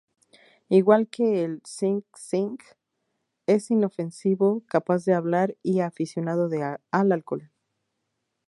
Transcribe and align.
Igual 0.69 1.07
que 1.09 1.43
el 1.43 1.61
"hsing-hsing", 1.61 2.57
es 3.45 3.69
inofensivo, 3.69 4.63
capaz 4.67 5.05
de 5.05 5.13
hablar 5.13 5.55
y 5.61 5.81
aficionado 5.81 6.49
al 6.91 7.11
alcohol. 7.11 7.51